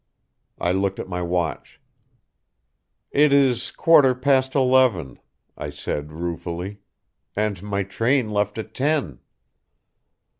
[0.57, 1.79] I looked at my watch.
[3.11, 5.19] "It is quarter past eleven,"
[5.55, 6.79] I said ruefully,
[7.35, 9.19] "and my train left at ten."